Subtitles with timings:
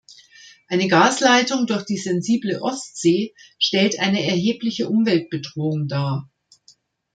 [0.67, 6.27] Eine Gasleitung durch die sensible Ostsee stellt eine erhebliche Umweltbedrohung dar.